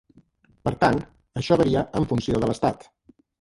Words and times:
Per 0.67 0.71
tant, 0.83 0.97
això 1.41 1.59
varia 1.63 1.85
en 2.01 2.09
funció 2.15 2.41
de 2.47 2.51
l'estat. 2.53 2.89